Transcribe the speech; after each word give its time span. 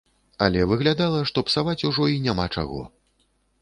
Але 0.45 0.63
выглядала, 0.71 1.21
што 1.33 1.45
псаваць 1.51 1.79
ужо 1.93 2.11
і 2.17 2.21
няма 2.27 2.51
чаго. 2.59 2.81